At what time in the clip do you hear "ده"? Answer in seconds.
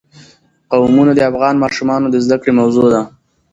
2.93-3.01